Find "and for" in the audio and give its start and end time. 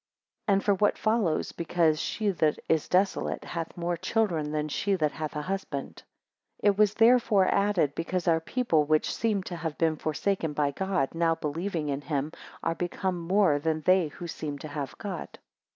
0.55-0.73